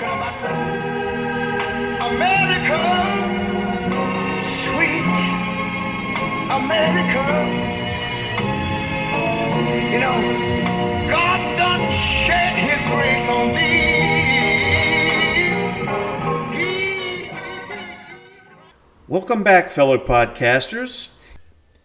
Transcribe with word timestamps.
talking 0.00 0.18
about 0.18 0.34
America, 2.10 2.80
sweet 4.42 5.06
America. 6.50 7.24
You 9.92 10.00
know, 10.00 10.18
God 11.10 11.40
done 11.58 11.90
shed 11.90 12.54
his 12.56 12.80
grace 12.90 13.28
on 13.28 13.48
thee. 13.54 14.02
He- 16.56 17.30
Welcome 19.08 19.42
back, 19.42 19.70
fellow 19.70 19.98
podcasters. 19.98 21.10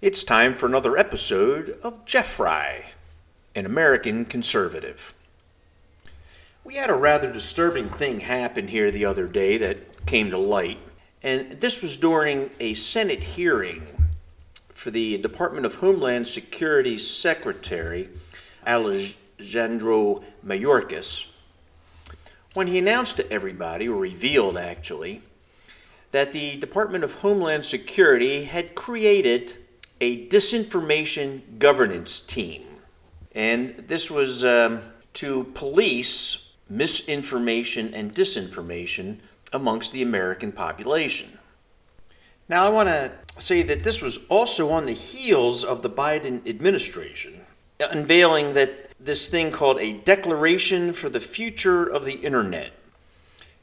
It's 0.02 0.24
time 0.24 0.54
for 0.54 0.66
another 0.66 0.98
episode 0.98 1.78
of 1.84 2.06
Jeff 2.06 2.28
Fry, 2.28 2.86
an 3.56 3.66
American 3.66 4.26
conservative. 4.26 5.14
We 6.70 6.76
had 6.76 6.92
a 6.92 6.94
rather 6.94 7.32
disturbing 7.32 7.90
thing 7.90 8.20
happen 8.20 8.68
here 8.68 8.92
the 8.92 9.06
other 9.06 9.28
day 9.28 9.58
that 9.58 10.06
came 10.06 10.30
to 10.30 10.38
light, 10.38 10.78
and 11.24 11.54
this 11.54 11.82
was 11.82 11.98
during 11.98 12.52
a 12.60 12.76
Senate 12.76 13.24
hearing 13.24 13.88
for 14.72 14.92
the 14.92 15.18
Department 15.18 15.66
of 15.66 15.74
Homeland 15.74 16.28
Security 16.28 17.00
Secretary, 17.00 18.10
Alejandro 18.68 20.24
Mayorkas, 20.46 21.26
when 22.54 22.68
he 22.68 22.78
announced 22.78 23.18
to 23.18 23.34
everybody, 23.34 23.90
or 23.90 24.00
revealed 24.00 24.56
actually, 24.56 25.24
that 26.12 26.34
the 26.34 26.56
Department 26.58 27.04
of 27.04 27.16
Homeland 27.16 27.66
Security 27.66 28.44
had 28.44 28.76
created 28.76 29.58
a 30.00 30.28
disinformation 30.28 31.58
governance 31.58 32.20
team. 32.20 32.62
And 33.34 33.70
this 33.88 34.12
was 34.12 34.46
um, 34.46 34.82
to 35.14 35.46
police 35.56 36.46
misinformation 36.70 37.94
and 37.94 38.14
disinformation 38.14 39.18
amongst 39.52 39.92
the 39.92 40.02
American 40.02 40.52
population. 40.52 41.38
Now, 42.48 42.66
I 42.66 42.70
want 42.70 42.90
to 42.90 43.12
say 43.38 43.62
that 43.64 43.84
this 43.84 44.02
was 44.02 44.26
also 44.28 44.72
on 44.72 44.86
the 44.86 44.92
heels 44.94 45.64
of 45.64 45.82
the 45.82 45.90
Biden 45.90 46.48
administration 46.48 47.42
uh, 47.82 47.88
unveiling 47.92 48.54
that 48.56 48.90
this 49.00 49.30
thing 49.30 49.52
called 49.52 49.80
a 49.80 49.94
Declaration 49.94 50.92
for 50.92 51.10
the 51.10 51.22
Future 51.22 51.86
of 51.86 52.04
the 52.04 52.16
Internet. 52.16 52.74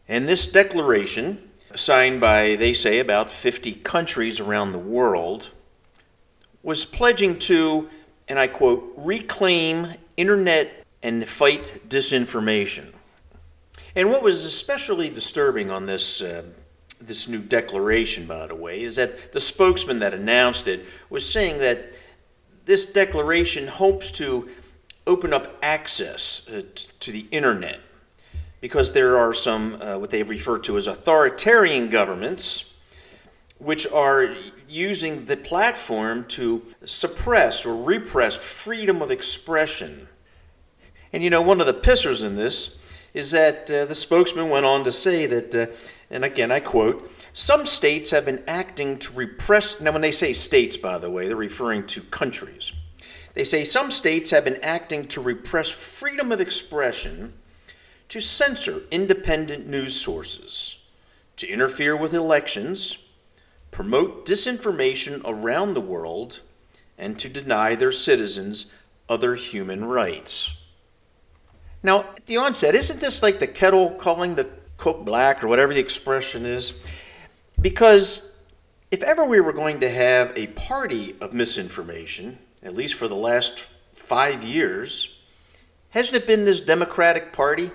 And 0.08 0.26
this 0.26 0.46
declaration, 0.46 1.50
signed 1.74 2.20
by, 2.20 2.56
they 2.56 2.72
say, 2.72 2.98
about 2.98 3.30
50 3.30 3.74
countries 3.74 4.40
around 4.40 4.72
the 4.72 4.78
world, 4.78 5.50
was 6.62 6.86
pledging 6.86 7.38
to, 7.40 7.90
and 8.26 8.38
I 8.38 8.46
quote, 8.46 8.94
reclaim 8.96 9.88
internet 10.16 10.85
and 11.02 11.28
fight 11.28 11.82
disinformation. 11.88 12.92
And 13.94 14.10
what 14.10 14.22
was 14.22 14.44
especially 14.44 15.08
disturbing 15.08 15.70
on 15.70 15.86
this, 15.86 16.20
uh, 16.20 16.44
this 17.00 17.28
new 17.28 17.40
declaration, 17.40 18.26
by 18.26 18.46
the 18.46 18.54
way, 18.54 18.82
is 18.82 18.96
that 18.96 19.32
the 19.32 19.40
spokesman 19.40 20.00
that 20.00 20.12
announced 20.12 20.68
it 20.68 20.84
was 21.08 21.30
saying 21.30 21.58
that 21.58 21.94
this 22.66 22.84
declaration 22.84 23.68
hopes 23.68 24.10
to 24.12 24.48
open 25.06 25.32
up 25.32 25.56
access 25.62 26.48
uh, 26.48 26.62
to 27.00 27.12
the 27.12 27.26
internet 27.30 27.80
because 28.60 28.92
there 28.92 29.16
are 29.16 29.32
some, 29.32 29.80
uh, 29.80 29.98
what 29.98 30.10
they 30.10 30.22
refer 30.22 30.58
to 30.58 30.76
as 30.76 30.86
authoritarian 30.88 31.88
governments, 31.88 32.74
which 33.58 33.86
are 33.92 34.34
using 34.68 35.26
the 35.26 35.36
platform 35.36 36.24
to 36.24 36.62
suppress 36.84 37.64
or 37.64 37.82
repress 37.82 38.34
freedom 38.36 39.00
of 39.02 39.10
expression. 39.10 40.08
And 41.16 41.24
you 41.24 41.30
know, 41.30 41.40
one 41.40 41.62
of 41.62 41.66
the 41.66 41.72
pissers 41.72 42.22
in 42.22 42.34
this 42.36 42.76
is 43.14 43.30
that 43.30 43.72
uh, 43.72 43.86
the 43.86 43.94
spokesman 43.94 44.50
went 44.50 44.66
on 44.66 44.84
to 44.84 44.92
say 44.92 45.24
that, 45.24 45.54
uh, 45.54 45.74
and 46.10 46.26
again 46.26 46.52
I 46.52 46.60
quote, 46.60 47.10
some 47.32 47.64
states 47.64 48.10
have 48.10 48.26
been 48.26 48.44
acting 48.46 48.98
to 48.98 49.14
repress. 49.14 49.80
Now, 49.80 49.92
when 49.92 50.02
they 50.02 50.12
say 50.12 50.34
states, 50.34 50.76
by 50.76 50.98
the 50.98 51.10
way, 51.10 51.26
they're 51.26 51.34
referring 51.34 51.86
to 51.86 52.02
countries. 52.02 52.74
They 53.32 53.44
say 53.44 53.64
some 53.64 53.90
states 53.90 54.30
have 54.30 54.44
been 54.44 54.62
acting 54.62 55.08
to 55.08 55.22
repress 55.22 55.70
freedom 55.70 56.32
of 56.32 56.40
expression, 56.42 57.32
to 58.10 58.20
censor 58.20 58.82
independent 58.90 59.66
news 59.66 59.98
sources, 59.98 60.82
to 61.36 61.48
interfere 61.48 61.96
with 61.96 62.12
elections, 62.12 62.98
promote 63.70 64.26
disinformation 64.26 65.22
around 65.24 65.72
the 65.72 65.80
world, 65.80 66.42
and 66.98 67.18
to 67.18 67.30
deny 67.30 67.74
their 67.74 67.90
citizens 67.90 68.66
other 69.08 69.34
human 69.34 69.86
rights. 69.86 70.52
Now, 71.82 72.00
at 72.00 72.26
the 72.26 72.36
onset, 72.38 72.74
isn't 72.74 73.00
this 73.00 73.22
like 73.22 73.38
the 73.38 73.46
kettle 73.46 73.90
calling 73.90 74.34
the 74.34 74.48
cook 74.76 75.04
black 75.04 75.42
or 75.42 75.48
whatever 75.48 75.72
the 75.72 75.80
expression 75.80 76.44
is? 76.44 76.72
Because 77.60 78.32
if 78.90 79.02
ever 79.02 79.24
we 79.24 79.40
were 79.40 79.52
going 79.52 79.80
to 79.80 79.90
have 79.90 80.32
a 80.36 80.48
party 80.48 81.14
of 81.20 81.32
misinformation, 81.32 82.38
at 82.62 82.74
least 82.74 82.94
for 82.94 83.08
the 83.08 83.16
last 83.16 83.70
five 83.92 84.42
years, 84.42 85.16
hasn't 85.90 86.22
it 86.22 86.26
been 86.26 86.44
this 86.44 86.60
Democratic 86.60 87.32
Party? 87.32 87.70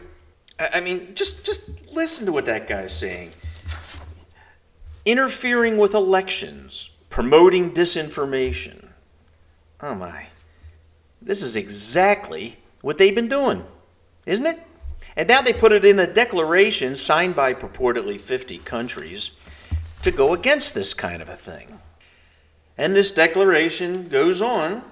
I 0.59 0.79
mean, 0.79 1.15
just 1.15 1.45
just 1.45 1.91
listen 1.91 2.25
to 2.27 2.31
what 2.31 2.45
that 2.45 2.67
guy's 2.67 2.95
saying. 2.95 3.31
Interfering 5.05 5.77
with 5.77 5.95
elections, 5.95 6.91
promoting 7.09 7.71
disinformation. 7.71 8.89
Oh 9.81 9.95
my. 9.95 10.27
This 11.21 11.41
is 11.41 11.55
exactly 11.55 12.57
what 12.81 12.97
they've 12.97 13.13
been 13.13 13.27
doing, 13.27 13.63
isn't 14.25 14.45
it? 14.45 14.59
And 15.15 15.27
now 15.27 15.41
they 15.41 15.53
put 15.53 15.71
it 15.71 15.83
in 15.83 15.99
a 15.99 16.11
declaration 16.11 16.95
signed 16.95 17.35
by 17.35 17.53
purportedly 17.53 18.19
50 18.19 18.59
countries 18.59 19.31
to 20.03 20.11
go 20.11 20.33
against 20.33 20.73
this 20.73 20.93
kind 20.93 21.21
of 21.21 21.29
a 21.29 21.35
thing. 21.35 21.79
And 22.77 22.95
this 22.95 23.11
declaration 23.11 24.07
goes 24.07 24.41
on 24.41 24.83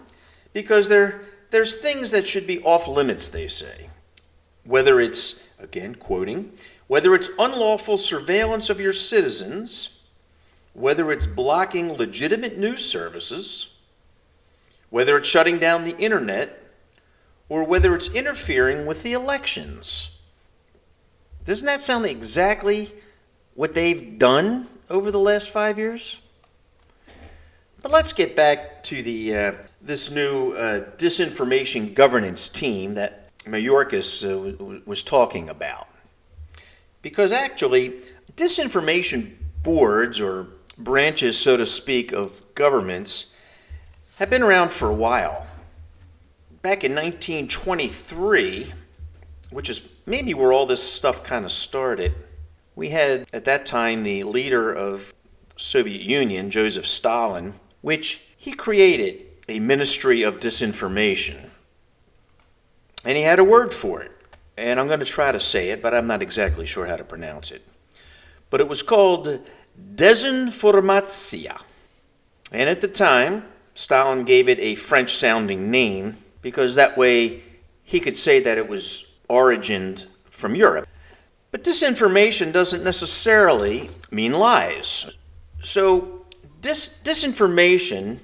because 0.53 0.89
there, 0.89 1.21
there's 1.51 1.75
things 1.75 2.11
that 2.11 2.27
should 2.27 2.45
be 2.45 2.61
off 2.61 2.87
limits, 2.87 3.29
they 3.29 3.47
say. 3.47 3.89
Whether 4.63 4.99
it's, 4.99 5.41
again, 5.57 5.95
quoting, 5.95 6.53
whether 6.87 7.15
it's 7.15 7.29
unlawful 7.39 7.97
surveillance 7.97 8.69
of 8.69 8.79
your 8.79 8.93
citizens, 8.93 9.99
whether 10.73 11.11
it's 11.11 11.25
blocking 11.25 11.93
legitimate 11.93 12.57
news 12.57 12.85
services, 12.85 13.73
whether 14.89 15.17
it's 15.17 15.27
shutting 15.27 15.59
down 15.59 15.83
the 15.83 15.97
internet, 15.97 16.58
or 17.49 17.65
whether 17.65 17.93
it's 17.95 18.07
interfering 18.09 18.85
with 18.85 19.03
the 19.03 19.13
elections. 19.13 20.11
Doesn't 21.45 21.65
that 21.65 21.81
sound 21.81 22.05
exactly 22.05 22.91
what 23.55 23.73
they've 23.73 24.17
done 24.19 24.67
over 24.89 25.09
the 25.11 25.19
last 25.19 25.49
five 25.49 25.77
years? 25.79 26.21
But 27.81 27.91
let's 27.91 28.13
get 28.13 28.35
back 28.35 28.83
to 28.83 29.01
the 29.01 29.35
uh, 29.35 29.51
this 29.81 30.11
new 30.11 30.51
uh, 30.53 30.91
disinformation 30.97 31.93
governance 31.93 32.49
team 32.49 32.95
that 32.95 33.35
Mayorkas 33.45 34.23
uh, 34.23 34.51
w- 34.51 34.81
was 34.85 35.01
talking 35.01 35.49
about. 35.49 35.87
Because 37.01 37.31
actually, 37.31 38.01
disinformation 38.35 39.35
boards 39.63 40.19
or 40.19 40.47
branches, 40.77 41.37
so 41.39 41.57
to 41.57 41.65
speak, 41.65 42.11
of 42.11 42.43
governments 42.53 43.33
have 44.17 44.29
been 44.29 44.43
around 44.43 44.71
for 44.71 44.89
a 44.89 44.93
while. 44.93 45.47
Back 46.61 46.83
in 46.83 46.91
1923, 46.91 48.73
which 49.49 49.69
is 49.69 49.87
maybe 50.05 50.33
where 50.33 50.51
all 50.51 50.65
this 50.65 50.83
stuff 50.83 51.23
kind 51.23 51.45
of 51.45 51.53
started, 51.53 52.13
we 52.75 52.89
had 52.89 53.25
at 53.31 53.45
that 53.45 53.65
time 53.65 54.03
the 54.03 54.23
leader 54.25 54.73
of 54.73 55.13
Soviet 55.55 56.01
Union, 56.01 56.49
Joseph 56.49 56.85
Stalin, 56.85 57.53
which 57.79 58.23
he 58.35 58.51
created 58.51 59.25
a 59.47 59.61
ministry 59.61 60.21
of 60.21 60.41
disinformation. 60.41 61.49
And 63.05 63.17
he 63.17 63.23
had 63.23 63.39
a 63.39 63.43
word 63.43 63.71
for 63.71 64.01
it. 64.01 64.11
And 64.57 64.81
I'm 64.81 64.87
going 64.87 64.99
to 64.99 65.05
try 65.05 65.31
to 65.31 65.39
say 65.39 65.69
it, 65.69 65.81
but 65.81 65.93
I'm 65.93 66.07
not 66.07 66.21
exactly 66.21 66.65
sure 66.65 66.85
how 66.87 66.97
to 66.97 67.05
pronounce 67.05 67.51
it. 67.51 67.65
But 68.49 68.59
it 68.59 68.67
was 68.67 68.83
called 68.83 69.47
desinformatia. 69.95 71.61
And 72.51 72.69
at 72.69 72.81
the 72.81 72.89
time, 72.89 73.45
Stalin 73.73 74.25
gave 74.25 74.49
it 74.49 74.59
a 74.59 74.75
French 74.75 75.13
sounding 75.13 75.71
name 75.71 76.17
because 76.41 76.75
that 76.75 76.97
way 76.97 77.43
he 77.83 77.99
could 77.99 78.17
say 78.17 78.39
that 78.39 78.57
it 78.57 78.67
was 78.67 79.11
origined 79.29 80.05
from 80.29 80.55
Europe. 80.55 80.87
But 81.51 81.63
disinformation 81.63 82.51
doesn't 82.51 82.83
necessarily 82.83 83.89
mean 84.11 84.33
lies. 84.33 85.17
So, 85.61 86.25
dis- 86.61 86.99
disinformation 87.03 88.19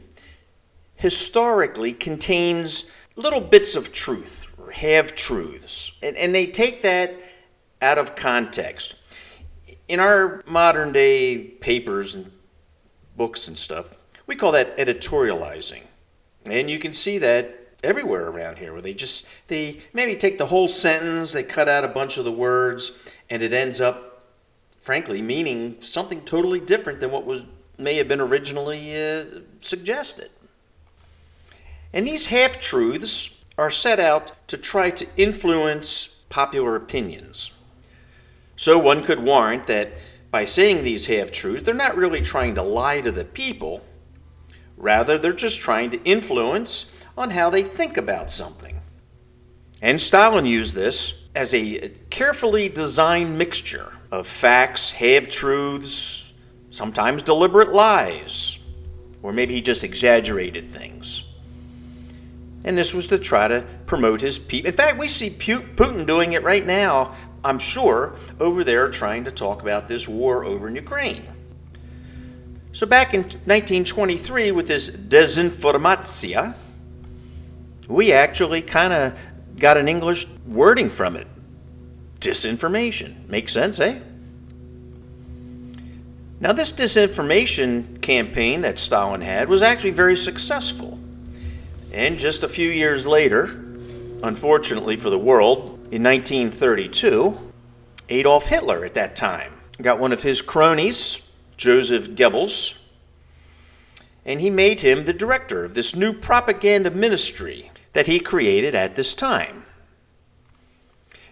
historically 0.95 1.93
contains 1.93 2.91
little 3.15 3.41
bits 3.41 3.75
of 3.75 3.91
truth 3.91 4.47
or 4.57 4.71
half 4.71 5.15
truths, 5.15 5.91
and, 6.03 6.15
and 6.15 6.33
they 6.33 6.45
take 6.45 6.81
that 6.83 7.15
out 7.81 7.97
of 7.97 8.15
context. 8.15 8.95
In 9.87 9.99
our 9.99 10.43
modern 10.47 10.91
day 10.91 11.37
papers 11.37 12.15
and 12.15 12.31
books 13.17 13.47
and 13.47 13.57
stuff, 13.57 13.97
we 14.27 14.35
call 14.35 14.51
that 14.53 14.77
editorializing. 14.77 15.83
And 16.45 16.69
you 16.69 16.79
can 16.79 16.93
see 16.93 17.17
that 17.19 17.64
everywhere 17.85 18.27
around 18.27 18.57
here 18.57 18.73
where 18.73 18.81
they 18.81 18.93
just 18.93 19.25
they 19.47 19.79
maybe 19.93 20.15
take 20.15 20.37
the 20.37 20.47
whole 20.47 20.67
sentence, 20.67 21.31
they 21.31 21.43
cut 21.43 21.69
out 21.69 21.83
a 21.85 21.87
bunch 21.87 22.17
of 22.17 22.25
the 22.25 22.31
words, 22.31 23.13
and 23.29 23.41
it 23.41 23.53
ends 23.53 23.79
up, 23.79 24.23
frankly, 24.79 25.21
meaning 25.21 25.77
something 25.81 26.21
totally 26.21 26.59
different 26.59 26.99
than 26.99 27.11
what 27.11 27.25
was 27.25 27.43
may 27.77 27.95
have 27.95 28.07
been 28.07 28.21
originally 28.21 28.95
uh, 28.95 29.25
suggested. 29.61 30.29
And 31.93 32.07
these 32.07 32.27
half 32.27 32.59
truths 32.59 33.35
are 33.57 33.71
set 33.71 33.99
out 33.99 34.47
to 34.47 34.57
try 34.57 34.89
to 34.91 35.07
influence 35.17 36.07
popular 36.29 36.75
opinions. 36.75 37.51
So 38.55 38.79
one 38.79 39.03
could 39.03 39.19
warrant 39.19 39.67
that 39.67 39.99
by 40.31 40.45
saying 40.45 40.83
these 40.83 41.07
half 41.07 41.31
truths, 41.31 41.63
they're 41.63 41.73
not 41.73 41.95
really 41.95 42.21
trying 42.21 42.55
to 42.55 42.61
lie 42.61 43.01
to 43.01 43.11
the 43.11 43.25
people. 43.25 43.85
Rather, 44.77 45.17
they're 45.17 45.33
just 45.33 45.61
trying 45.61 45.89
to 45.91 46.03
influence 46.03 46.94
on 47.17 47.31
how 47.31 47.49
they 47.49 47.63
think 47.63 47.97
about 47.97 48.29
something. 48.29 48.79
And 49.81 50.01
Stalin 50.01 50.45
used 50.45 50.75
this 50.75 51.21
as 51.35 51.53
a 51.53 51.89
carefully 52.09 52.69
designed 52.69 53.37
mixture 53.37 53.91
of 54.11 54.27
facts, 54.27 54.91
half 54.91 55.27
truths, 55.27 56.33
sometimes 56.69 57.23
deliberate 57.23 57.73
lies, 57.73 58.59
or 59.21 59.33
maybe 59.33 59.53
he 59.53 59.61
just 59.61 59.83
exaggerated 59.83 60.63
things. 60.63 61.23
And 62.63 62.77
this 62.77 62.93
was 62.93 63.07
to 63.07 63.19
try 63.19 63.47
to 63.47 63.65
promote 63.85 64.21
his 64.21 64.39
people. 64.39 64.69
In 64.69 64.75
fact, 64.75 64.97
we 64.97 65.07
see 65.07 65.29
Putin 65.29 66.07
doing 66.07 66.33
it 66.33 66.41
right 66.41 66.65
now, 66.65 67.13
I'm 67.43 67.59
sure, 67.59 68.15
over 68.39 68.63
there 68.63 68.89
trying 68.89 69.25
to 69.25 69.31
talk 69.31 69.61
about 69.61 69.87
this 69.87 70.09
war 70.09 70.43
over 70.43 70.67
in 70.67 70.75
Ukraine. 70.75 71.25
So 72.71 72.85
back 72.87 73.13
in 73.13 73.21
1923, 73.21 74.51
with 74.51 74.67
this 74.67 74.89
desinformatia, 74.89 76.55
we 77.87 78.11
actually 78.11 78.61
kind 78.61 78.93
of 78.93 79.19
got 79.57 79.77
an 79.77 79.87
English 79.87 80.27
wording 80.45 80.89
from 80.89 81.15
it. 81.15 81.27
Disinformation. 82.19 83.27
Makes 83.27 83.53
sense, 83.53 83.79
eh? 83.79 83.99
Now, 86.39 86.51
this 86.51 86.73
disinformation 86.73 88.01
campaign 88.01 88.61
that 88.61 88.77
Stalin 88.77 89.21
had 89.21 89.47
was 89.47 89.61
actually 89.61 89.91
very 89.91 90.17
successful. 90.17 90.99
And 91.93 92.17
just 92.17 92.43
a 92.43 92.49
few 92.49 92.69
years 92.69 93.07
later, 93.07 93.45
unfortunately 94.21 94.97
for 94.97 95.09
the 95.09 95.19
world, 95.19 95.69
in 95.91 96.03
1932, 96.03 97.39
Adolf 98.09 98.47
Hitler 98.47 98.83
at 98.83 98.95
that 98.95 99.15
time 99.15 99.53
got 99.81 99.99
one 99.99 100.11
of 100.11 100.23
his 100.23 100.41
cronies, 100.41 101.21
Joseph 101.57 102.09
Goebbels, 102.09 102.77
and 104.25 104.41
he 104.41 104.49
made 104.49 104.81
him 104.81 105.05
the 105.05 105.13
director 105.13 105.63
of 105.63 105.73
this 105.73 105.95
new 105.95 106.11
propaganda 106.11 106.91
ministry 106.91 107.71
that 107.95 108.07
he 108.07 108.19
created 108.19 108.75
at 108.75 108.95
this 108.95 109.13
time. 109.13 109.63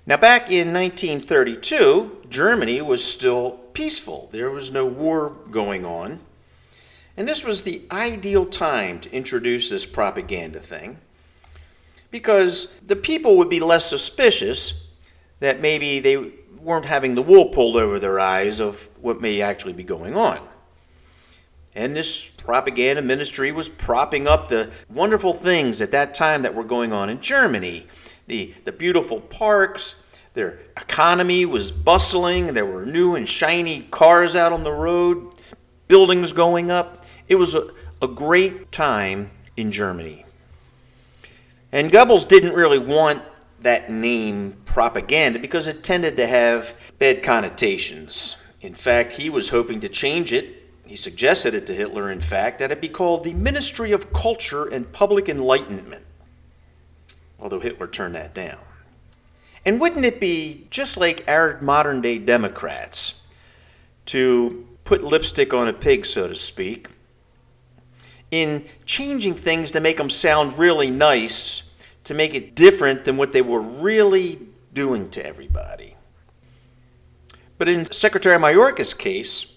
Now, 0.05 0.15
back 0.15 0.49
in 0.49 0.73
1932, 0.73 2.21
Germany 2.29 2.81
was 2.81 3.03
still 3.03 3.51
peaceful. 3.73 4.29
There 4.31 4.49
was 4.49 4.71
no 4.71 4.85
war 4.85 5.31
going 5.51 5.85
on. 5.85 6.21
And 7.17 7.27
this 7.27 7.43
was 7.43 7.63
the 7.63 7.81
ideal 7.91 8.45
time 8.45 9.01
to 9.01 9.11
introduce 9.11 9.69
this 9.69 9.85
propaganda 9.85 10.61
thing 10.61 10.99
because 12.11 12.79
the 12.79 12.95
people 12.95 13.37
would 13.37 13.49
be 13.49 13.59
less 13.59 13.85
suspicious 13.85 14.87
that 15.41 15.59
maybe 15.59 15.99
they 15.99 16.31
weren't 16.61 16.85
having 16.85 17.15
the 17.15 17.21
wool 17.21 17.49
pulled 17.49 17.75
over 17.75 17.99
their 17.99 18.21
eyes 18.21 18.61
of 18.61 18.87
what 19.01 19.19
may 19.19 19.41
actually 19.41 19.73
be 19.73 19.83
going 19.83 20.15
on. 20.15 20.39
And 21.75 21.95
this 21.95 22.29
propaganda 22.29 23.01
ministry 23.01 23.51
was 23.51 23.67
propping 23.67 24.27
up 24.27 24.47
the 24.47 24.71
wonderful 24.89 25.33
things 25.33 25.81
at 25.81 25.91
that 25.91 26.13
time 26.13 26.43
that 26.43 26.53
were 26.53 26.63
going 26.63 26.93
on 26.93 27.09
in 27.09 27.19
Germany 27.19 27.87
the, 28.27 28.53
the 28.65 28.71
beautiful 28.71 29.19
parks, 29.19 29.95
their 30.33 30.59
economy 30.77 31.45
was 31.45 31.71
bustling, 31.71 32.53
there 32.53 32.65
were 32.65 32.85
new 32.85 33.15
and 33.15 33.27
shiny 33.27 33.81
cars 33.91 34.35
out 34.35 34.53
on 34.53 34.63
the 34.63 34.71
road, 34.71 35.33
buildings 35.87 36.33
going 36.33 36.71
up. 36.71 37.05
It 37.27 37.35
was 37.35 37.55
a, 37.55 37.69
a 38.01 38.07
great 38.07 38.71
time 38.71 39.31
in 39.57 39.71
Germany. 39.71 40.25
And 41.71 41.91
Goebbels 41.91 42.27
didn't 42.27 42.53
really 42.53 42.79
want 42.79 43.21
that 43.61 43.89
name 43.89 44.57
propaganda 44.65 45.39
because 45.39 45.67
it 45.67 45.83
tended 45.83 46.17
to 46.17 46.27
have 46.27 46.93
bad 46.99 47.23
connotations. 47.23 48.37
In 48.61 48.73
fact, 48.73 49.13
he 49.13 49.29
was 49.29 49.49
hoping 49.49 49.79
to 49.81 49.89
change 49.89 50.31
it 50.31 50.62
he 50.85 50.95
suggested 50.95 51.55
it 51.55 51.65
to 51.67 51.73
Hitler, 51.73 52.11
in 52.11 52.19
fact, 52.19 52.59
that 52.59 52.71
it 52.71 52.81
be 52.81 52.89
called 52.89 53.23
the 53.23 53.33
Ministry 53.33 53.91
of 53.91 54.11
Culture 54.11 54.67
and 54.67 54.91
Public 54.91 55.29
Enlightenment, 55.29 56.05
although 57.39 57.59
Hitler 57.59 57.87
turned 57.87 58.15
that 58.15 58.33
down. 58.33 58.59
And 59.65 59.79
wouldn't 59.79 60.05
it 60.05 60.19
be 60.19 60.67
just 60.69 60.97
like 60.97 61.23
our 61.27 61.57
modern 61.61 62.01
day 62.01 62.17
Democrats 62.19 63.15
to 64.07 64.67
put 64.83 65.03
lipstick 65.03 65.53
on 65.53 65.69
a 65.69 65.73
pig, 65.73 66.05
so 66.05 66.27
to 66.27 66.35
speak, 66.35 66.89
in 68.29 68.65
changing 68.85 69.35
things 69.35 69.71
to 69.71 69.79
make 69.79 69.97
them 69.97 70.09
sound 70.09 70.57
really 70.59 70.91
nice, 70.91 71.63
to 72.03 72.13
make 72.13 72.33
it 72.33 72.55
different 72.55 73.05
than 73.05 73.15
what 73.15 73.31
they 73.31 73.41
were 73.41 73.61
really 73.61 74.39
doing 74.73 75.09
to 75.11 75.25
everybody? 75.25 75.95
But 77.57 77.69
in 77.69 77.85
Secretary 77.85 78.37
Mayorkas' 78.37 78.97
case, 78.97 79.52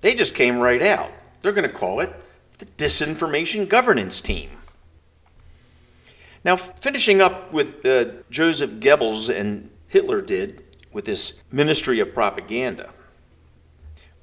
they 0.00 0.14
just 0.14 0.34
came 0.34 0.58
right 0.58 0.82
out. 0.82 1.10
They're 1.40 1.52
going 1.52 1.68
to 1.68 1.74
call 1.74 2.00
it 2.00 2.12
the 2.58 2.66
Disinformation 2.66 3.68
Governance 3.68 4.20
Team. 4.20 4.50
Now, 6.44 6.56
finishing 6.56 7.20
up 7.20 7.52
with 7.52 7.84
uh, 7.84 8.06
Joseph 8.30 8.72
Goebbels 8.72 9.34
and 9.34 9.70
Hitler 9.88 10.22
did 10.22 10.64
with 10.92 11.04
this 11.04 11.42
Ministry 11.52 12.00
of 12.00 12.14
Propaganda. 12.14 12.90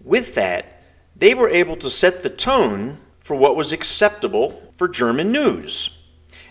With 0.03 0.35
that, 0.35 0.83
they 1.15 1.33
were 1.33 1.49
able 1.49 1.75
to 1.77 1.89
set 1.89 2.23
the 2.23 2.29
tone 2.29 2.97
for 3.19 3.35
what 3.35 3.55
was 3.55 3.71
acceptable 3.71 4.49
for 4.71 4.87
German 4.87 5.31
news. 5.31 5.97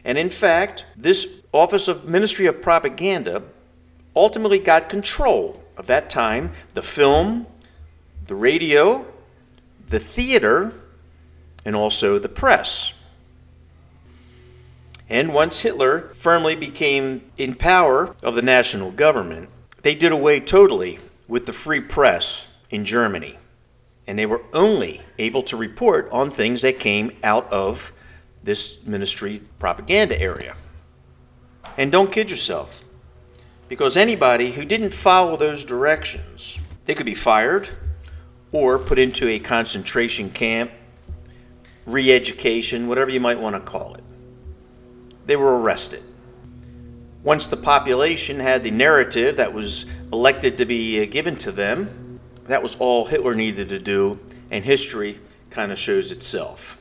And 0.05 0.19
in 0.19 0.31
fact, 0.31 0.87
this 0.97 1.41
Office 1.53 1.89
of 1.89 2.07
Ministry 2.07 2.47
of 2.47 2.63
Propaganda 2.63 3.43
ultimately 4.15 4.59
got 4.59 4.89
control 4.89 5.63
of 5.77 5.87
that 5.87 6.11
time 6.11 6.53
the 6.75 6.83
film, 6.83 7.47
the 8.27 8.35
radio, 8.35 9.07
the 9.89 9.99
theater, 9.99 10.73
and 11.65 11.77
also 11.77 12.19
the 12.19 12.29
press. 12.29 12.93
And 15.09 15.33
once 15.33 15.61
Hitler 15.61 16.09
firmly 16.15 16.57
became 16.57 17.31
in 17.37 17.55
power 17.55 18.17
of 18.23 18.35
the 18.35 18.43
national 18.43 18.91
government, 18.91 19.49
they 19.83 19.95
did 19.95 20.11
away 20.11 20.41
totally 20.41 20.99
with 21.29 21.47
the 21.47 21.53
free 21.53 21.81
press 21.81 22.49
in 22.71 22.85
Germany. 22.85 23.39
And 24.09 24.19
they 24.19 24.27
were 24.27 24.43
only 24.53 25.03
able 25.19 25.43
to 25.45 25.57
report 25.57 26.09
on 26.11 26.31
things 26.31 26.63
that 26.63 26.79
came 26.79 27.17
out 27.23 27.53
of 27.53 27.93
this 28.43 28.85
ministry 28.85 29.43
propaganda 29.59 30.21
area. 30.21 30.57
And 31.77 31.93
don't 31.93 32.13
kid 32.13 32.31
yourself, 32.31 32.85
because 33.69 33.97
anybody 33.97 34.53
who 34.53 34.65
didn't 34.65 34.93
follow 34.93 35.37
those 35.37 35.65
directions, 35.65 36.59
they 36.85 36.95
could 36.95 37.07
be 37.07 37.15
fired, 37.15 37.69
or 38.57 38.79
put 38.79 38.99
into 38.99 39.29
a 39.29 39.39
concentration 39.39 40.31
camp, 40.31 40.71
re 41.85 42.11
education, 42.13 42.89
whatever 42.89 43.11
you 43.11 43.21
might 43.21 43.39
want 43.39 43.55
to 43.55 43.61
call 43.61 43.95
it. 43.95 44.03
They 45.27 45.37
were 45.37 45.61
arrested. 45.61 46.03
Once 47.23 47.49
the 47.49 47.57
population 47.57 48.39
had 48.39 48.63
the 48.63 48.71
narrative 48.71 49.37
that 49.37 49.53
was 49.53 49.85
elected 50.13 50.57
to 50.57 50.65
be 50.65 51.03
uh, 51.03 51.07
given 51.07 51.37
to 51.37 51.53
them, 51.53 52.19
that 52.45 52.63
was 52.63 52.77
all 52.77 53.05
Hitler 53.05 53.35
needed 53.35 53.69
to 53.69 53.79
do, 53.79 54.19
and 54.51 54.65
history 54.65 55.21
kind 55.51 55.71
of 55.71 55.79
shows 55.79 56.11
itself. 56.11 56.79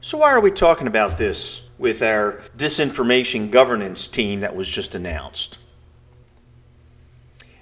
So, 0.00 0.18
why 0.18 0.32
are 0.32 0.40
we 0.40 0.50
talking 0.50 0.86
about 0.86 1.16
this 1.16 1.70
with 1.78 2.02
our 2.02 2.42
disinformation 2.56 3.50
governance 3.50 4.06
team 4.06 4.40
that 4.40 4.54
was 4.54 4.70
just 4.70 4.94
announced? 4.94 5.58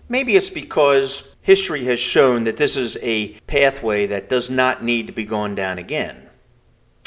Maybe 0.08 0.36
it's 0.36 0.50
because 0.50 1.35
history 1.46 1.84
has 1.84 2.00
shown 2.00 2.42
that 2.42 2.56
this 2.56 2.76
is 2.76 2.98
a 3.02 3.28
pathway 3.46 4.04
that 4.04 4.28
does 4.28 4.50
not 4.50 4.82
need 4.82 5.06
to 5.06 5.12
be 5.12 5.24
gone 5.24 5.54
down 5.54 5.78
again, 5.78 6.28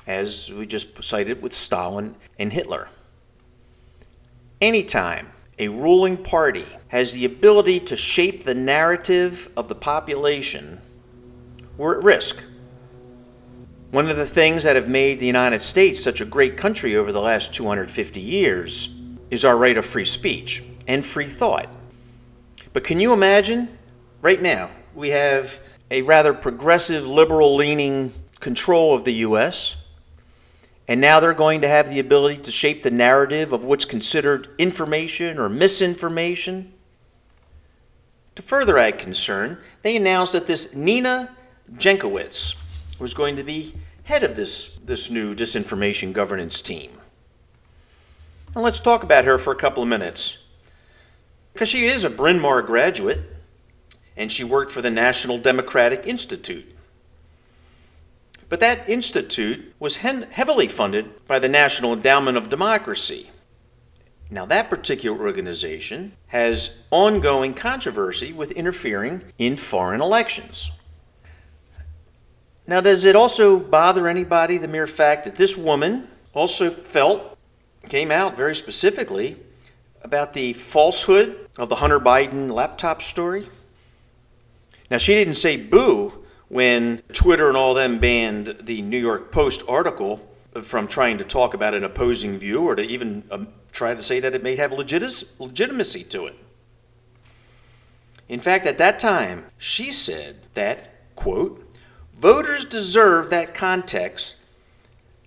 as 0.07 0.49
we 0.53 0.65
just 0.65 1.03
cited 1.03 1.41
with 1.41 1.53
Stalin 1.53 2.15
and 2.39 2.53
Hitler. 2.53 2.87
Anytime 4.61 5.27
a 5.59 5.67
ruling 5.67 6.15
party 6.15 6.65
has 6.87 7.11
the 7.11 7.25
ability 7.25 7.81
to 7.81 7.97
shape 7.97 8.45
the 8.45 8.55
narrative 8.55 9.49
of 9.57 9.67
the 9.67 9.75
population, 9.75 10.79
we're 11.75 11.97
at 11.97 12.05
risk. 12.05 12.41
One 13.91 14.07
of 14.07 14.15
the 14.15 14.25
things 14.25 14.63
that 14.63 14.77
have 14.77 14.87
made 14.87 15.19
the 15.19 15.25
United 15.25 15.61
States 15.61 16.01
such 16.01 16.21
a 16.21 16.25
great 16.25 16.55
country 16.55 16.95
over 16.95 17.11
the 17.11 17.19
last 17.19 17.53
250 17.53 18.21
years 18.21 18.95
is 19.31 19.43
our 19.43 19.57
right 19.57 19.75
of 19.75 19.85
free 19.85 20.05
speech 20.05 20.63
and 20.87 21.05
free 21.05 21.27
thought. 21.27 21.67
But 22.71 22.85
can 22.85 23.01
you 23.01 23.11
imagine 23.11 23.78
right 24.21 24.41
now 24.41 24.69
we 24.93 25.09
have 25.09 25.59
a 25.91 26.01
rather 26.03 26.33
progressive, 26.33 27.07
liberal 27.07 27.55
leaning 27.55 28.11
control 28.39 28.95
of 28.95 29.03
the 29.05 29.13
U.S., 29.13 29.75
And 30.89 30.99
now 30.99 31.19
they're 31.19 31.35
going 31.35 31.61
to 31.61 31.67
have 31.67 31.91
the 31.91 31.99
ability 31.99 32.37
to 32.41 32.51
shape 32.51 32.81
the 32.81 32.89
narrative 32.89 33.53
of 33.53 33.63
what's 33.63 33.85
considered 33.85 34.47
information 34.57 35.37
or 35.37 35.47
misinformation. 35.47 36.73
To 38.33 38.41
further 38.41 38.75
add 38.75 38.97
concern, 38.97 39.59
they 39.83 39.95
announced 39.95 40.33
that 40.33 40.47
this 40.47 40.73
Nina 40.73 41.35
Jankowicz 41.73 42.55
was 42.97 43.13
going 43.13 43.35
to 43.35 43.43
be 43.43 43.75
head 44.05 44.23
of 44.23 44.35
this, 44.35 44.79
this 44.83 45.11
new 45.11 45.35
disinformation 45.35 46.11
governance 46.11 46.59
team. 46.59 46.89
Now 48.55 48.61
let's 48.61 48.79
talk 48.79 49.03
about 49.03 49.25
her 49.25 49.37
for 49.37 49.53
a 49.53 49.57
couple 49.57 49.83
of 49.83 49.89
minutes. 49.89 50.39
Because 51.53 51.69
she 51.69 51.85
is 51.85 52.03
a 52.03 52.09
Bryn 52.09 52.39
Mawr 52.39 52.63
graduate, 52.63 53.19
and 54.19 54.29
she 54.29 54.43
worked 54.43 54.69
for 54.69 54.81
the 54.81 54.91
National 54.91 55.37
Democratic 55.37 56.05
Institute. 56.05 56.75
But 58.49 58.59
that 58.59 58.89
institute 58.89 59.73
was 59.79 59.97
heavily 59.97 60.67
funded 60.67 61.25
by 61.25 61.39
the 61.39 61.47
National 61.47 61.93
Endowment 61.93 62.35
of 62.35 62.49
Democracy. 62.49 63.29
Now, 64.29 64.45
that 64.47 64.69
particular 64.69 65.17
organization 65.19 66.11
has 66.27 66.83
ongoing 66.91 67.53
controversy 67.53 68.33
with 68.33 68.51
interfering 68.51 69.21
in 69.37 69.55
foreign 69.55 70.01
elections. 70.01 70.69
Now, 72.67 72.81
does 72.81 73.05
it 73.05 73.15
also 73.15 73.57
bother 73.57 74.07
anybody 74.07 74.57
the 74.57 74.67
mere 74.67 74.85
fact 74.85 75.23
that 75.23 75.35
this 75.35 75.55
woman 75.55 76.07
also 76.33 76.69
felt, 76.69 77.37
came 77.87 78.11
out 78.11 78.35
very 78.35 78.55
specifically 78.55 79.37
about 80.01 80.33
the 80.33 80.53
falsehood 80.53 81.47
of 81.57 81.69
the 81.69 81.75
Hunter 81.75 81.99
Biden 81.99 82.51
laptop 82.51 83.01
story? 83.01 83.47
Now, 84.89 84.97
she 84.97 85.13
didn't 85.13 85.35
say 85.35 85.55
boo 85.57 86.25
when 86.47 87.03
Twitter 87.13 87.47
and 87.47 87.55
all 87.55 87.73
them 87.73 87.99
banned 87.99 88.57
the 88.61 88.81
New 88.81 88.97
York 88.97 89.31
Post 89.31 89.61
article 89.67 90.27
from 90.63 90.87
trying 90.87 91.17
to 91.19 91.23
talk 91.23 91.53
about 91.53 91.75
an 91.75 91.83
opposing 91.83 92.37
view 92.37 92.63
or 92.63 92.75
to 92.75 92.81
even 92.81 93.23
um, 93.29 93.49
try 93.71 93.93
to 93.93 94.01
say 94.01 94.19
that 94.19 94.33
it 94.33 94.43
may 94.43 94.55
have 94.55 94.73
legitimacy 94.73 96.03
to 96.05 96.25
it. 96.25 96.35
In 98.27 98.39
fact, 98.39 98.65
at 98.65 98.77
that 98.79 98.99
time, 98.99 99.45
she 99.57 99.91
said 99.91 100.47
that, 100.53 101.15
quote, 101.15 101.71
voters 102.15 102.65
deserve 102.65 103.29
that 103.29 103.53
context, 103.53 104.35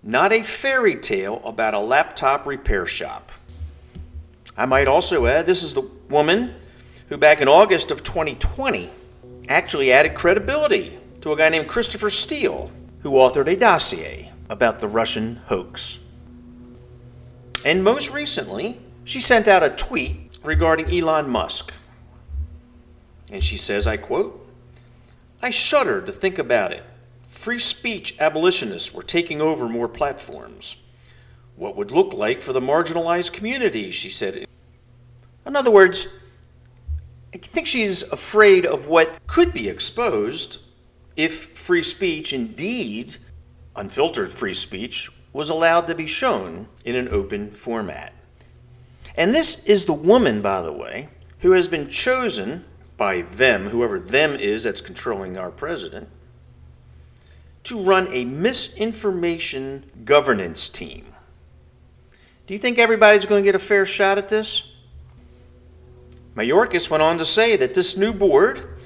not 0.01 0.33
a 0.33 0.43
fairy 0.43 0.95
tale 0.95 1.41
about 1.45 1.73
a 1.73 1.79
laptop 1.79 2.45
repair 2.45 2.85
shop. 2.85 3.31
I 4.57 4.65
might 4.65 4.87
also 4.87 5.25
add 5.25 5.45
this 5.45 5.63
is 5.63 5.73
the 5.73 5.89
woman 6.09 6.55
who, 7.09 7.17
back 7.17 7.41
in 7.41 7.47
August 7.47 7.91
of 7.91 8.03
2020, 8.03 8.89
actually 9.49 9.91
added 9.91 10.15
credibility 10.15 10.97
to 11.21 11.31
a 11.31 11.37
guy 11.37 11.49
named 11.49 11.67
Christopher 11.67 12.09
Steele, 12.09 12.71
who 13.01 13.11
authored 13.11 13.47
a 13.47 13.55
dossier 13.55 14.31
about 14.49 14.79
the 14.79 14.87
Russian 14.87 15.37
hoax. 15.47 15.99
And 17.65 17.83
most 17.83 18.11
recently, 18.11 18.79
she 19.03 19.19
sent 19.19 19.47
out 19.47 19.63
a 19.63 19.69
tweet 19.69 20.37
regarding 20.43 20.93
Elon 20.93 21.29
Musk. 21.29 21.73
And 23.31 23.43
she 23.43 23.57
says, 23.57 23.87
I 23.87 23.97
quote, 23.97 24.39
I 25.41 25.49
shudder 25.49 26.01
to 26.01 26.11
think 26.11 26.37
about 26.37 26.71
it. 26.71 26.83
Free 27.27 27.59
speech 27.59 28.15
abolitionists 28.19 28.93
were 28.93 29.03
taking 29.03 29.41
over 29.41 29.67
more 29.67 29.89
platforms. 29.89 30.77
What 31.55 31.75
would 31.75 31.91
look 31.91 32.13
like 32.13 32.41
for 32.41 32.53
the 32.53 32.59
marginalized 32.59 33.33
community, 33.33 33.91
she 33.91 34.09
said. 34.09 34.45
In 35.45 35.55
other 35.55 35.71
words, 35.71 36.07
I 37.33 37.37
think 37.37 37.65
she's 37.65 38.03
afraid 38.03 38.65
of 38.65 38.87
what 38.87 39.25
could 39.25 39.53
be 39.53 39.67
exposed 39.67 40.61
if 41.15 41.57
free 41.57 41.81
speech, 41.81 42.31
indeed 42.31 43.17
unfiltered 43.75 44.31
free 44.31 44.53
speech, 44.53 45.09
was 45.31 45.49
allowed 45.49 45.87
to 45.87 45.95
be 45.95 46.05
shown 46.05 46.67
in 46.85 46.95
an 46.95 47.09
open 47.09 47.49
format. 47.49 48.13
And 49.15 49.33
this 49.33 49.63
is 49.65 49.85
the 49.85 49.93
woman, 49.93 50.41
by 50.41 50.61
the 50.61 50.71
way, 50.71 51.09
who 51.39 51.53
has 51.53 51.67
been 51.67 51.89
chosen 51.89 52.65
by 52.97 53.21
them, 53.21 53.69
whoever 53.69 53.99
them 53.99 54.31
is 54.31 54.63
that's 54.63 54.81
controlling 54.81 55.37
our 55.37 55.49
president, 55.49 56.09
to 57.63 57.81
run 57.81 58.07
a 58.11 58.25
misinformation 58.25 59.89
governance 60.05 60.69
team. 60.69 61.07
Do 62.45 62.53
you 62.53 62.59
think 62.59 62.77
everybody's 62.77 63.25
going 63.25 63.41
to 63.43 63.47
get 63.47 63.55
a 63.55 63.59
fair 63.59 63.85
shot 63.85 64.17
at 64.17 64.29
this? 64.29 64.72
Mayorkas 66.35 66.89
went 66.89 67.03
on 67.03 67.17
to 67.19 67.25
say 67.25 67.55
that 67.55 67.73
this 67.73 67.95
new 67.95 68.11
board 68.11 68.79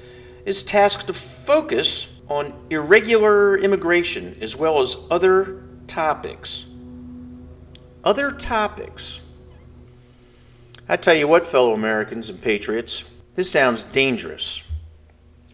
is 0.44 0.62
tasked 0.62 1.06
to 1.06 1.14
focus 1.14 2.06
on 2.28 2.52
irregular 2.70 3.56
immigration 3.56 4.36
as 4.40 4.54
well 4.54 4.80
as 4.80 4.96
other 5.10 5.62
topics. 5.86 6.66
Other 8.04 8.30
topics. 8.32 9.20
I 10.88 10.96
tell 10.96 11.14
you 11.14 11.28
what, 11.28 11.46
fellow 11.46 11.74
Americans 11.74 12.30
and 12.30 12.40
patriots, 12.40 13.04
this 13.34 13.50
sounds 13.50 13.82
dangerous. 13.82 14.62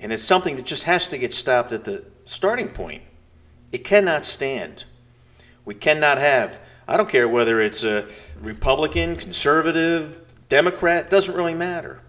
And 0.00 0.12
it's 0.12 0.22
something 0.22 0.56
that 0.56 0.66
just 0.66 0.84
has 0.84 1.08
to 1.08 1.18
get 1.18 1.32
stopped 1.32 1.72
at 1.72 1.84
the 1.84 2.04
starting 2.24 2.68
point. 2.68 3.02
It 3.72 3.84
cannot 3.84 4.24
stand. 4.24 4.84
We 5.64 5.74
cannot 5.74 6.18
have, 6.18 6.60
I 6.86 6.96
don't 6.96 7.08
care 7.08 7.28
whether 7.28 7.60
it's 7.60 7.84
a 7.84 8.06
Republican, 8.40 9.16
conservative, 9.16 10.20
Democrat, 10.48 11.10
doesn't 11.10 11.34
really 11.34 11.54
matter. 11.54 12.00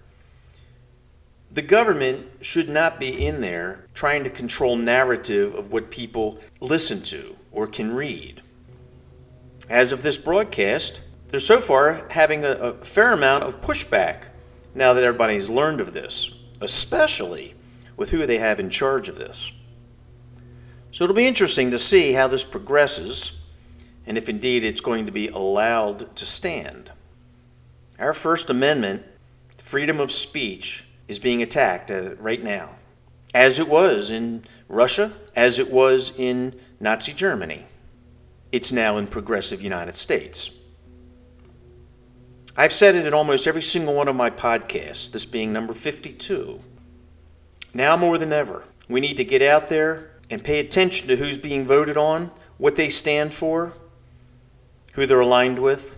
The 1.52 1.62
government 1.62 2.28
should 2.42 2.68
not 2.68 3.00
be 3.00 3.26
in 3.26 3.42
there 3.42 3.86
trying 3.94 4.24
to 4.26 4.30
control 4.30 4.76
narrative 4.76 5.54
of 5.54 5.72
what 5.72 5.90
people 5.90 6.40
listen 6.60 7.02
to 7.04 7.38
or 7.52 7.66
can 7.66 7.96
read. 7.96 8.42
As 9.70 9.92
of 9.92 10.04
this 10.04 10.18
broadcast, 10.18 11.02
they're 11.30 11.40
so 11.40 11.62
far 11.62 12.06
having 12.10 12.44
a, 12.44 12.52
a 12.52 12.74
fair 12.74 13.14
amount 13.14 13.46
of 13.46 13.62
pushback 13.62 14.26
now 14.74 14.94
that 14.94 15.04
everybody's 15.04 15.50
learned 15.50 15.80
of 15.80 15.94
this, 15.94 16.36
especially 16.60 17.54
with 17.96 18.12
who 18.12 18.26
they 18.26 18.38
have 18.38 18.60
in 18.60 18.70
charge 18.70 19.08
of 19.08 19.18
this. 19.18 19.54
So 20.92 21.04
it'll 21.04 21.16
be 21.16 21.28
interesting 21.28 21.72
to 21.72 21.80
see 21.80 22.14
how 22.14 22.28
this 22.28 22.44
progresses 22.44 23.40
and 24.06 24.18
if 24.18 24.30
indeed 24.30 24.64
it's 24.64 24.82
going 24.82 25.06
to 25.06 25.12
be 25.12 25.30
allowed 25.30 26.16
to 26.16 26.26
stand. 26.26 26.92
Our 27.98 28.14
First 28.14 28.50
Amendment, 28.50 29.04
freedom 29.58 30.02
of 30.02 30.12
speech, 30.12 30.86
is 31.08 31.18
being 31.18 31.42
attacked 31.42 31.90
uh, 31.90 32.16
right 32.16 32.44
now, 32.44 32.72
as 33.34 33.58
it 33.58 33.70
was 33.70 34.12
in 34.12 34.44
Russia, 34.68 35.14
as 35.36 35.60
it 35.60 35.72
was 35.72 36.18
in 36.18 36.60
Nazi 36.80 37.14
Germany. 37.14 37.66
It's 38.52 38.72
now 38.72 38.98
in 38.98 39.08
progressive 39.08 39.62
United 39.62 39.96
States. 39.96 40.52
I've 42.58 42.74
said 42.74 42.96
it 42.96 43.06
in 43.06 43.14
almost 43.14 43.48
every 43.48 43.62
single 43.62 43.94
one 43.94 44.08
of 44.08 44.16
my 44.16 44.30
podcasts, 44.30 45.12
this 45.12 45.26
being 45.26 45.54
number 45.54 45.74
52. 45.74 46.60
Now 47.74 47.96
more 47.96 48.18
than 48.18 48.34
ever, 48.34 48.64
we 48.90 49.00
need 49.00 49.18
to 49.18 49.24
get 49.24 49.42
out 49.42 49.70
there 49.70 50.12
and 50.30 50.44
pay 50.44 50.60
attention 50.60 51.08
to 51.08 51.16
who's 51.16 51.38
being 51.38 51.66
voted 51.66 51.98
on, 51.98 52.32
what 52.58 52.76
they 52.76 52.90
stand 52.90 53.34
for, 53.34 53.74
who 54.94 55.06
they're 55.06 55.20
aligned 55.20 55.60
with. 55.60 55.95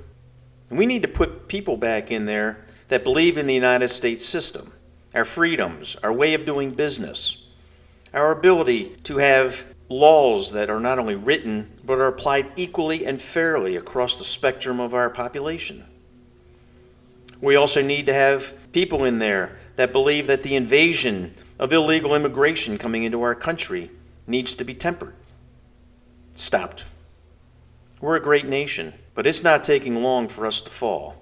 And 0.70 0.78
we 0.78 0.86
need 0.86 1.02
to 1.02 1.08
put 1.08 1.48
people 1.48 1.78
back 1.78 2.12
in 2.12 2.26
there 2.26 2.64
that 2.88 3.04
believe 3.04 3.38
in 3.38 3.48
the 3.48 3.54
United 3.54 3.90
States 3.90 4.26
system 4.26 4.74
our 5.14 5.26
freedoms, 5.26 5.96
our 6.04 6.14
way 6.14 6.34
of 6.36 6.46
doing 6.46 6.72
business, 6.72 7.44
our 8.14 8.32
ability 8.32 8.96
to 9.04 9.18
have 9.18 9.66
laws 9.90 10.52
that 10.52 10.70
are 10.70 10.80
not 10.80 11.00
only 11.00 11.16
written 11.16 11.72
but 11.84 11.98
are 11.98 12.08
applied 12.08 12.52
equally 12.56 13.06
and 13.06 13.22
fairly 13.22 13.76
across 13.78 14.16
the 14.16 14.24
spectrum 14.24 14.80
of 14.80 14.94
our 14.94 15.10
population. 15.10 15.86
We 17.42 17.56
also 17.56 17.82
need 17.82 18.06
to 18.08 18.14
have 18.14 18.72
people 18.74 19.06
in 19.06 19.20
there 19.20 19.58
that 19.76 19.92
believe 19.92 20.28
that 20.28 20.42
the 20.42 20.56
invasion 20.56 21.34
of 21.58 21.72
illegal 21.72 22.14
immigration 22.14 22.78
coming 22.78 23.04
into 23.04 23.22
our 23.22 23.36
country 23.36 23.92
needs 24.26 24.56
to 24.56 24.64
be 24.64 24.74
tempered, 24.74 25.16
stopped. 26.34 26.84
We're 28.00 28.16
a 28.16 28.22
great 28.22 28.46
nation, 28.46 28.94
but 29.16 29.26
it's 29.26 29.44
not 29.44 29.64
taking 29.64 30.04
long 30.04 30.28
for 30.28 30.46
us 30.46 30.62
to 30.62 30.70
fall. 30.70 31.16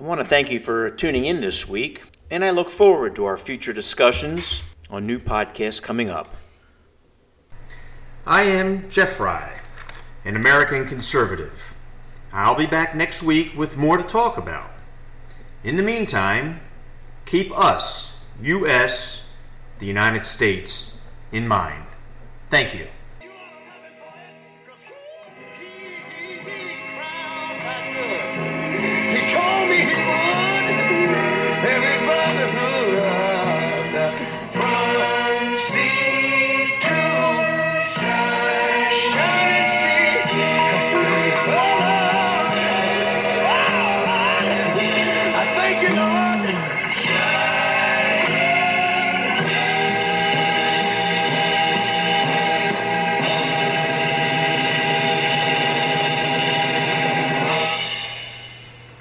I 0.00 0.02
want 0.02 0.20
to 0.20 0.26
thank 0.26 0.50
you 0.50 0.58
for 0.58 0.88
tuning 0.88 1.26
in 1.26 1.42
this 1.42 1.68
week, 1.68 2.02
and 2.30 2.42
I 2.42 2.50
look 2.50 2.70
forward 2.70 3.14
to 3.16 3.26
our 3.26 3.36
future 3.36 3.74
discussions 3.74 4.64
on 4.88 5.06
new 5.06 5.18
podcasts 5.18 5.82
coming 5.82 6.08
up. 6.08 6.34
I 8.26 8.44
am 8.44 8.88
Jeff 8.88 9.10
Fry, 9.10 9.60
an 10.24 10.34
American 10.34 10.86
conservative. 10.86 11.74
I'll 12.32 12.54
be 12.54 12.66
back 12.66 12.94
next 12.94 13.22
week 13.22 13.52
with 13.54 13.76
more 13.76 13.98
to 13.98 14.02
talk 14.02 14.38
about. 14.38 14.70
In 15.62 15.76
the 15.76 15.82
meantime, 15.82 16.60
keep 17.26 17.56
us, 17.56 18.24
U.S., 18.40 19.30
the 19.78 19.86
United 19.86 20.24
States, 20.24 21.00
in 21.32 21.46
mind. 21.46 21.84
Thank 22.48 22.74
you. 22.74 22.88